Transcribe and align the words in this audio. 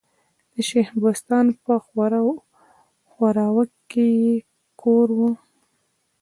د 0.53 0.55
شېخ 0.69 0.89
بستان 1.03 1.45
په 1.63 1.73
ښوراوک 3.13 3.71
کي 3.91 4.07
ئې 4.23 4.33
کور 4.81 5.07
ؤ. 5.25 5.29